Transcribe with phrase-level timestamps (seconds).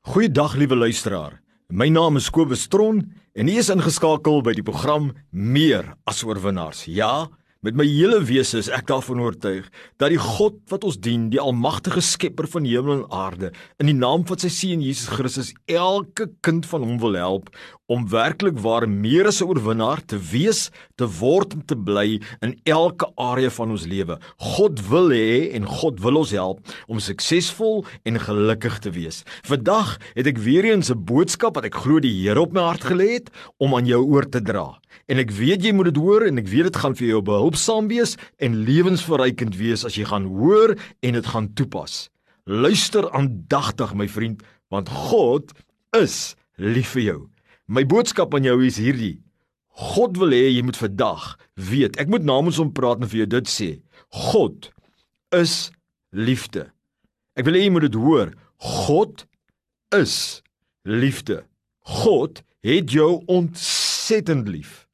[0.00, 1.34] Goeiedag liewe luisteraar.
[1.68, 3.02] My naam is Kobus Tron
[3.36, 6.86] en u is ingeskakel by die program Meer as oorwinnaars.
[6.88, 7.28] Ja,
[7.60, 9.66] met my hele wese is ek daarvan oortuig
[10.00, 13.98] dat die God wat ons dien, die almagtige skepper van hemel en aarde, in die
[13.98, 17.52] naam van sy seun Jesus Christus elke kind van hom wil help
[17.90, 22.54] om werklik waar meer as 'n oorwinnaar te wees, te word en te bly in
[22.64, 24.18] elke area van ons lewe.
[24.36, 29.24] God wil hê en God wil ons help om suksesvol en gelukkig te wees.
[29.42, 32.84] Vandag het ek weer eens 'n boodskap wat ek glo die Here op my hart
[32.84, 34.78] gelê het om aan jou oor te dra.
[35.08, 37.88] En ek weet jy moet dit hoor en ek weet dit gaan vir jou behulpsaam
[37.88, 42.08] wees en lewensverrykend wees as jy gaan hoor en dit gaan toepas.
[42.46, 45.52] Luister aandagtig my vriend, want God
[45.92, 47.29] is lief vir jou.
[47.70, 49.20] My boodskap aan jou is hierdie.
[49.94, 51.94] God wil hê jy moet vandag weet.
[52.02, 53.68] Ek moet namens hom praat en vir jou dit sê.
[54.30, 54.72] God
[55.38, 55.70] is
[56.10, 56.66] liefde.
[57.38, 58.32] Ek wil hê jy moet dit hoor.
[58.58, 59.22] God
[59.94, 60.42] is
[60.82, 61.44] liefde.
[62.02, 64.88] God het jou ontsettend lief.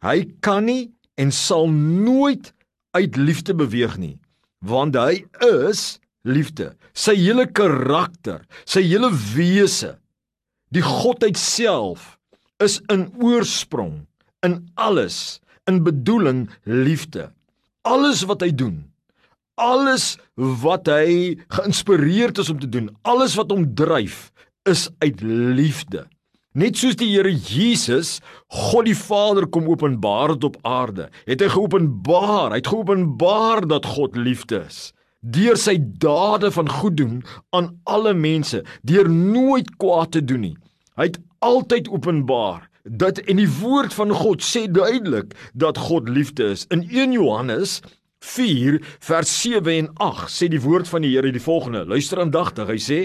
[0.00, 2.54] Hy kan nie en sal nooit
[2.96, 4.16] uit liefde beweeg nie,
[4.64, 6.72] want hy is liefde.
[6.96, 9.94] Sy hele karakter, sy hele wese
[10.74, 12.16] Die godheid self
[12.58, 14.08] is in oorsprong
[14.42, 15.38] in alles
[15.70, 17.28] in bedoeling liefde.
[17.86, 18.80] Alles wat hy doen,
[19.54, 24.32] alles wat hy geïnspireerd is om te doen, alles wat hom dryf
[24.66, 26.08] is uit liefde.
[26.58, 28.18] Net soos die Here Jesus
[28.50, 33.86] God die Vader kom openbaar het op aarde, het hy geopenbaar, hy het geopenbaar dat
[33.94, 34.90] God liefde is
[35.24, 37.22] deur sy dade van goed doen
[37.56, 40.56] aan alle mense, deur nooit kwaad te doen nie.
[40.94, 46.52] Hy het altyd openbaar dat en die woord van God sê duidelik dat God liefde
[46.52, 46.66] is.
[46.70, 47.80] In 1 Johannes
[48.24, 51.84] 4 vers 7 en 8 sê die woord van die Here die volgende.
[51.88, 52.70] Luister aandagtig.
[52.70, 53.00] Hy sê: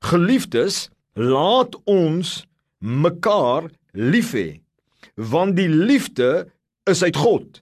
[0.00, 2.46] "Geliefdes, laat ons
[2.78, 4.60] mekaar lief hê,
[5.14, 6.48] want die liefde
[6.90, 7.60] is uit God.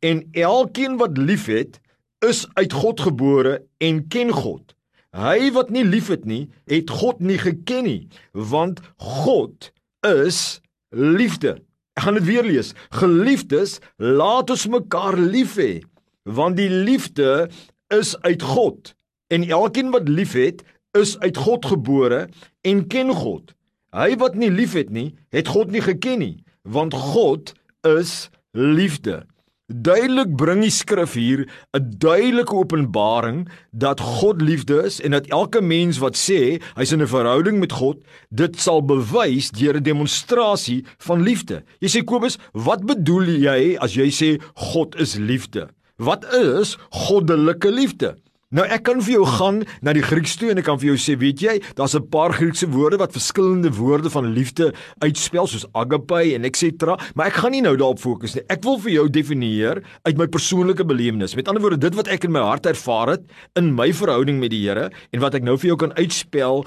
[0.00, 1.80] En elkeen wat liefhet,
[2.24, 4.74] is uit God gebore en ken God."
[5.16, 9.72] Hy wat nie liefhet nie, het God nie geken nie, want God
[10.06, 10.60] is
[10.94, 11.58] liefde.
[11.98, 12.72] Ek gaan dit weer lees.
[12.94, 15.82] Geliefdes, laat ons mekaar lief hê,
[16.24, 17.48] want die liefde
[17.90, 18.94] is uit God.
[19.34, 20.62] En elkeen wat liefhet,
[20.98, 22.28] is uit God gebore
[22.66, 23.52] en ken God.
[23.94, 27.52] Hy wat nie liefhet nie, het God nie geken nie, want God
[27.86, 29.22] is liefde.
[29.70, 31.46] Duidelik bring die skrif hier
[31.78, 37.02] 'n duidelike openbaring dat God liefde is en dat elke mens wat sê hy's in
[37.02, 38.02] 'n verhouding met God,
[38.34, 41.62] dit sal bewys deur 'n demonstrasie van liefde.
[41.78, 45.68] Jy sê Kobus, wat bedoel jy as jy sê God is liefde?
[45.98, 48.16] Wat is goddelike liefde?
[48.50, 50.96] Nou ek kan vir jou gaan na die Grieks toe en ek kan vir jou
[50.98, 55.66] sê, weet jy, daar's 'n paar Griekse woorde wat verskillende woorde van liefde uitspel soos
[55.72, 58.42] agape en etc, maar ek gaan nie nou daarop fokus nie.
[58.50, 61.36] Ek wil vir jou definieer uit my persoonlike belewenis.
[61.36, 63.22] Met ander woorde, dit wat ek in my hart ervaar het
[63.54, 66.66] in my verhouding met die Here en wat ek nou vir jou kan uitspel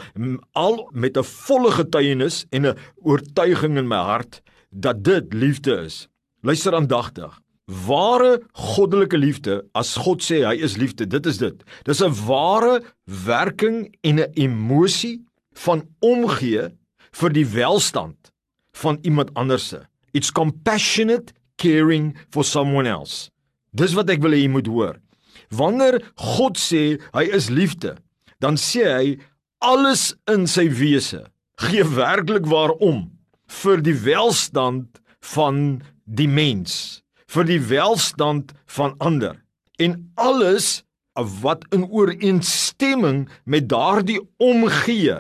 [0.56, 4.42] al met 'n volle getuienis en 'n oortuiging in my hart
[4.72, 6.08] dat dit liefde is.
[6.44, 7.43] Luister aandagtig.
[7.66, 11.64] Ware goddelike liefde, as God sê hy is liefde, dit is dit.
[11.88, 15.24] Dis 'n ware werking en 'n emosie
[15.56, 16.70] van omgee
[17.12, 18.34] vir die welstand
[18.76, 19.80] van iemand anders se.
[20.14, 23.30] It's compassionate caring for someone else.
[23.74, 25.00] Dis wat ek wil hê jy moet hoor.
[25.50, 27.96] Wanneer God sê hy is liefde,
[28.40, 29.20] dan sê hy
[29.62, 31.24] alles in sy wese
[31.56, 33.12] gee werklik waarom
[33.48, 35.00] vir die welstand
[35.34, 37.03] van die mens
[37.34, 39.40] vir die welstand van ander
[39.82, 40.84] en alles
[41.42, 45.20] wat in ooreenstemming met daardie omgee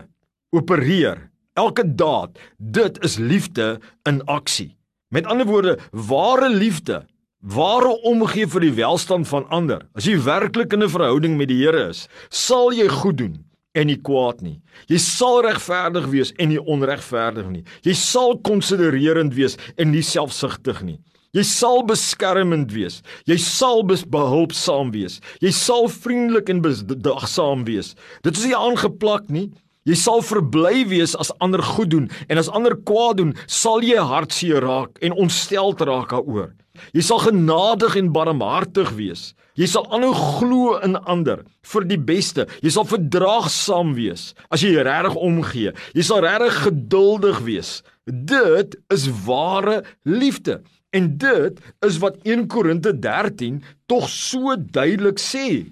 [0.53, 1.29] opereer.
[1.53, 3.77] Elke daad dit is liefde
[4.09, 4.73] in aksie.
[5.13, 7.03] Met ander woorde ware liefde
[7.43, 9.81] ware omgee vir die welstand van ander.
[9.93, 13.87] As jy werklik in 'n verhouding met die Here is sal jy goed doen en
[13.87, 14.61] nie kwaad nie.
[14.87, 17.63] Jy sal regverdig wees en nie onregverdig nie.
[17.81, 20.99] Jy sal konsidererend wees en nie selfsugtig nie
[21.33, 22.99] Jy sal beskermend wees.
[23.25, 25.17] Jy sal behulpsaam wees.
[25.41, 27.95] Jy sal vriendelik en bedagsaam wees.
[28.21, 29.47] Dit is nie aangeplak nie.
[29.89, 33.97] Jy sal verbly wees as ander goed doen en as ander kwaad doen, sal jy
[33.99, 36.53] hartseer raak en ontsteld raak daaroor.
[36.95, 39.33] Jy sal genadig en barmhartig wees.
[39.59, 41.43] Jy sal aanhou glo in ander
[41.73, 42.47] vir die beste.
[42.65, 45.73] Jy sal verdraagsaam wees as jy regtig omgee.
[45.97, 47.81] Jy sal regtig geduldig wees.
[48.03, 50.61] Dit is ware liefde.
[50.89, 55.63] En dit is wat 1 Korinte 13 tog so duidelik sê.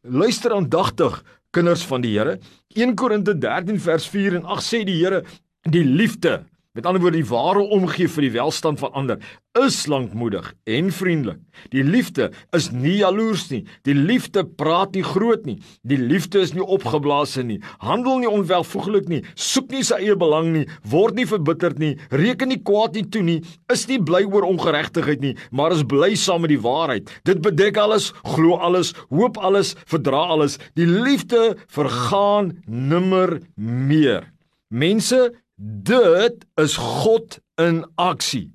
[0.00, 1.18] Luister aandagtig,
[1.50, 2.38] kinders van die Here.
[2.74, 5.24] 1 Korinte 13 vers 4 en 8 sê die Here
[5.70, 9.18] die liefde Met ander woorde, die ware omgee vir die welstand van ander
[9.60, 11.42] is lankmoedig en vriendelik.
[11.68, 13.58] Die liefde is nie jaloers nie.
[13.84, 15.58] Die liefde praat nie groot nie.
[15.84, 17.58] Die liefde is nie opgeblaase nie.
[17.84, 19.20] Handel nie onwelvoeglik nie.
[19.36, 20.64] Soek nie sy eie belang nie.
[20.88, 21.92] Word nie verbitterd nie.
[22.08, 23.42] Reken nie kwaad nie toe nie.
[23.68, 27.12] Is nie bly oor ongeregtigheid nie, maar is bly saam met die waarheid.
[27.28, 30.56] Dit bedek alles, glo alles, hoop alles, verdra alles.
[30.80, 34.32] Die liefde vergaan nimmer meer.
[34.72, 38.52] Mense Dit is God in aksie.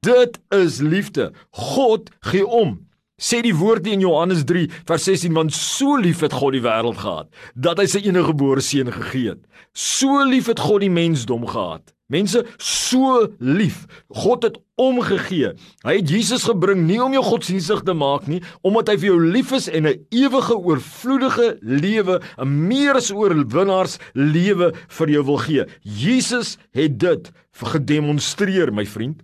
[0.00, 1.32] Dit is liefde.
[1.50, 2.88] God gee om.
[3.20, 7.02] Sê die woord in Johannes 3 vers 16 want so lief het God die wêreld
[7.02, 9.42] gehad dat hy sy enige gebore seun gegee het.
[9.76, 13.86] So lief het God die mensdom gehad Mense so lief.
[14.08, 15.52] God het omgegee.
[15.86, 19.20] Hy het Jesus gebring nie om jou godsdienstig te maak nie, omdat hy vir jou
[19.32, 25.38] lief is en 'n ewige oorvloedige lewe, 'n meer as oorwinnaars lewe vir jou wil
[25.38, 25.64] gee.
[25.82, 29.22] Jesus het dit gedemonstreer, my vriend.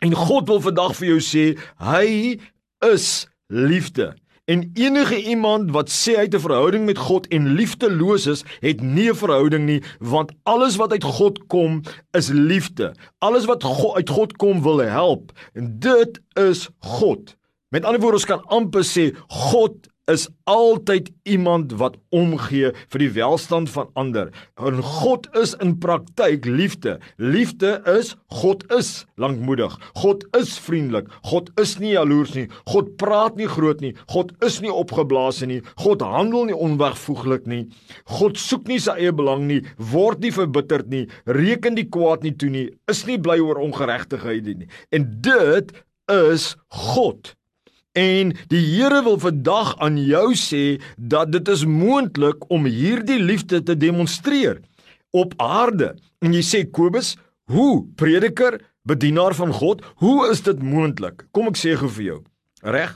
[0.00, 2.40] En God wil vandag vir jou sê, hy
[2.92, 4.14] is liefde.
[4.50, 8.80] En enige iemand wat sê hy het 'n verhouding met God en liefdeloos is, het
[8.80, 12.94] nie 'n verhouding nie, want alles wat uit God kom is liefde.
[13.18, 15.32] Alles wat God, uit God kom wil help.
[15.52, 17.36] En dit is God.
[17.68, 23.10] Met ander woorde, ons kan amper sê God is altyd iemand wat omgee vir die
[23.14, 24.30] welstand van ander.
[24.58, 26.98] En God is in praktyk liefde.
[27.16, 29.76] Liefde is God is lankmoedig.
[30.02, 31.10] God is vriendelik.
[31.30, 32.48] God is nie jaloers nie.
[32.72, 33.94] God praat nie groot nie.
[34.10, 35.60] God is nie opgeblaas nie.
[35.84, 37.64] God handel nie onwegvoeglik nie.
[38.18, 39.60] God soek nie sy eie belang nie,
[39.92, 44.50] word nie verbitterd nie, reken die kwaad nie toe nie, is nie bly oor ongeregtigheid
[44.50, 44.70] nie.
[44.94, 45.74] En dit
[46.10, 46.54] is
[46.92, 47.34] God.
[47.92, 53.62] En die Here wil vandag aan jou sê dat dit is moontlik om hierdie liefde
[53.62, 54.60] te demonstreer
[55.10, 55.96] op aarde.
[56.22, 57.16] En jy sê Kobus,
[57.50, 61.26] hoe prediker, bedienaar van God, hoe is dit moontlik?
[61.34, 62.18] Kom ek sê gou vir jou.
[62.62, 62.94] Reg?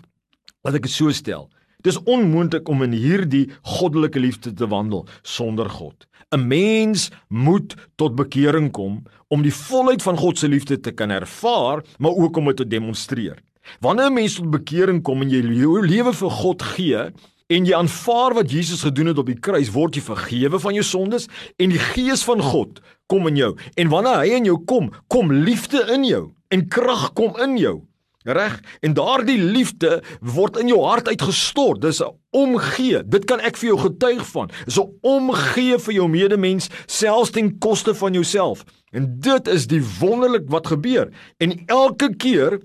[0.63, 1.49] Laat ek dit so stel.
[1.83, 6.07] Dis onmoontlik om in hierdie goddelike liefde te wandel sonder God.
[6.31, 11.11] 'n Mens moet tot bekering kom om die volheid van God se liefde te kan
[11.11, 13.43] ervaar, maar ook om dit te demonstreer.
[13.81, 17.13] Wanneer 'n mens tot bekering kom en jy jou lewe vir God gee
[17.47, 20.85] en jy aanvaar wat Jesus gedoen het op die kruis, word jy vergewe van jou
[20.85, 23.57] sondes en die gees van God kom in jou.
[23.77, 27.83] En wanneer hy in jou kom, kom liefde in jou en krag kom in jou.
[28.25, 28.57] Reg?
[28.81, 31.83] En daardie liefde word in jou hart uitgestort.
[31.83, 33.03] Dis 'n omgee.
[33.05, 34.51] Dit kan ek vir jou getuig van.
[34.65, 38.65] Dis 'n omgee vir jou medemens selfs ten koste van jouself.
[38.93, 41.13] En dit is die wonderlik wat gebeur.
[41.37, 42.61] En elke keer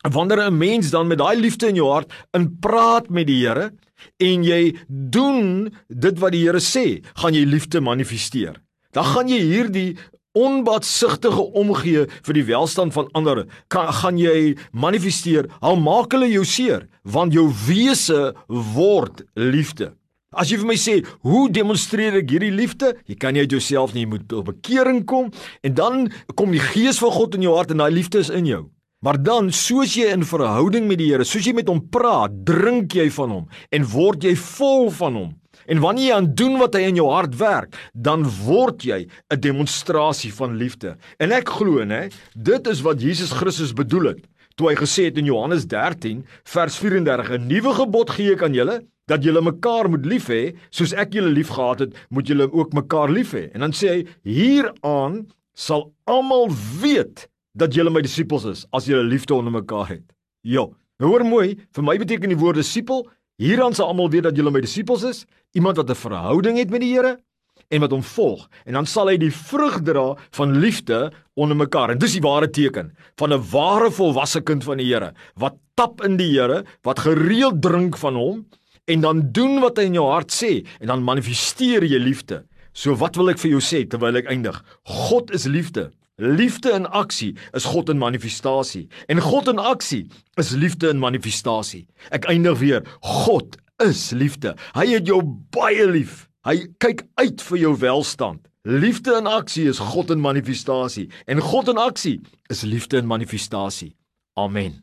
[0.00, 3.72] Wanneer 'n mens dan met daai liefde in jou hart in praat met die Here
[4.16, 8.62] en jy doen dit wat die Here sê, gaan jy liefde manifesteer.
[8.92, 9.96] Dan gaan jy hierdie
[10.32, 15.50] onbaatsigtige omgee vir die welstand van ander kan gaan jy manifesteer.
[15.60, 19.92] Al maak hulle jou seer want jou wese word liefde.
[20.32, 22.96] As jy vir my sê hoe demonstreer ek hierdie liefde?
[23.06, 25.30] Jy kan nie uit jouself nie jy moet op bekering kom
[25.62, 28.46] en dan kom die gees van God in jou hart en daai liefde is in
[28.46, 28.70] jou
[29.00, 32.92] Maar dan, soos jy in verhouding met die Here, soos jy met hom praat, drink
[32.98, 35.30] jy van hom en word jy vol van hom.
[35.72, 39.40] En wanneer jy aan doen wat hy in jou hart werk, dan word jy 'n
[39.40, 40.98] demonstrasie van liefde.
[41.18, 44.20] En ek glo, né, dit is wat Jesus Christus bedoel het
[44.56, 48.52] toe hy gesê het in Johannes 13 vers 34: "’n Nuwe gebod gee ek aan
[48.54, 52.72] julle, dat julle mekaar moet lief hê, soos ek julle liefgehad het, moet julle ook
[52.72, 56.50] mekaar lief hê." En dan sê hy: "Hieraan sal almal
[56.82, 60.04] weet dat julle my disippels is as julle liefde onder mekaar het.
[60.42, 60.66] Ja,
[61.00, 63.06] hoor mooi, vir my beteken die woord disipel
[63.40, 65.24] hieraan sal almal weet dat julle my disippels is,
[65.56, 67.18] iemand wat 'n verhouding het met die Here
[67.68, 68.48] en wat hom volg.
[68.66, 71.90] En dan sal hy die vrug dra van liefde onder mekaar.
[71.90, 76.02] En dis die ware teken van 'n ware volwasse kind van die Here wat tap
[76.04, 78.46] in die Here wat gereeld drink van hom
[78.84, 82.44] en dan doen wat hy in jou hart sê en dan manifesteer jy liefde.
[82.72, 84.64] So wat wil ek vir jou sê terwyl ek eindig?
[84.84, 85.90] God is liefde
[86.20, 90.02] Liefde in aksie is God in manifestasie en God in aksie
[90.36, 91.86] is liefde in manifestasie.
[92.12, 92.84] Ek eindig weer.
[93.00, 94.52] God is liefde.
[94.76, 95.22] Hy het jou
[95.56, 96.26] baie lief.
[96.44, 98.44] Hy kyk uit vir jou welstand.
[98.68, 102.18] Liefde in aksie is God in manifestasie en God in aksie
[102.52, 103.94] is liefde in manifestasie.
[104.36, 104.82] Amen.